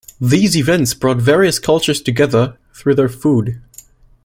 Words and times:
These 0.19 0.57
events 0.57 0.95
brought 0.95 1.17
various 1.17 1.59
cultures 1.59 2.01
together, 2.01 2.57
through 2.73 2.95
their 2.95 3.07
food. 3.07 3.61